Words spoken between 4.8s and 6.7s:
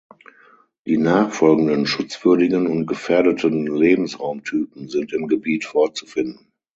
sind im Gebiet vorzufinden.